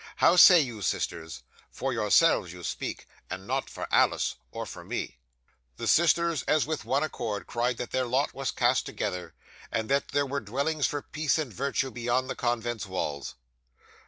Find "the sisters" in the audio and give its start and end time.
5.77-6.41